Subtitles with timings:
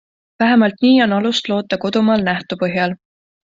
[0.43, 3.01] Vähemalt nii on alust loota kodumaal nähtu põhjal.